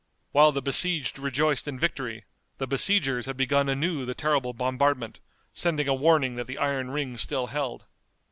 [0.31, 2.25] While the besieged rejoiced in victory
[2.57, 5.19] the besiegers had begun anew the terrible bombardment,
[5.53, 7.85] sending a warning that the iron ring still held.